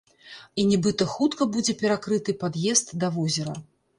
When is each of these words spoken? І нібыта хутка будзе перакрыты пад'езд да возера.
І 0.61 0.63
нібыта 0.69 1.07
хутка 1.15 1.47
будзе 1.57 1.75
перакрыты 1.83 2.35
пад'езд 2.45 2.87
да 3.03 3.13
возера. 3.19 3.55